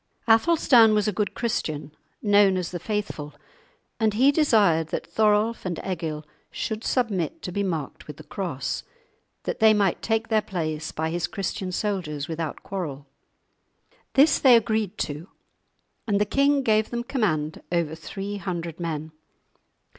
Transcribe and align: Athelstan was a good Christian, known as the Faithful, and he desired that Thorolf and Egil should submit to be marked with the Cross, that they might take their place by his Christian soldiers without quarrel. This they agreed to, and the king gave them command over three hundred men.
Athelstan 0.27 0.95
was 0.95 1.07
a 1.07 1.11
good 1.13 1.35
Christian, 1.35 1.91
known 2.23 2.57
as 2.57 2.71
the 2.71 2.79
Faithful, 2.79 3.35
and 3.99 4.15
he 4.15 4.31
desired 4.31 4.87
that 4.87 5.05
Thorolf 5.05 5.63
and 5.63 5.79
Egil 5.85 6.25
should 6.49 6.83
submit 6.83 7.43
to 7.43 7.51
be 7.51 7.61
marked 7.61 8.07
with 8.07 8.17
the 8.17 8.23
Cross, 8.23 8.83
that 9.43 9.59
they 9.59 9.75
might 9.75 10.01
take 10.01 10.29
their 10.29 10.41
place 10.41 10.91
by 10.91 11.11
his 11.11 11.27
Christian 11.27 11.71
soldiers 11.71 12.27
without 12.27 12.63
quarrel. 12.63 13.05
This 14.13 14.39
they 14.39 14.55
agreed 14.55 14.97
to, 14.97 15.29
and 16.07 16.19
the 16.19 16.25
king 16.25 16.63
gave 16.63 16.89
them 16.89 17.03
command 17.03 17.61
over 17.71 17.93
three 17.93 18.37
hundred 18.37 18.79
men. 18.79 19.11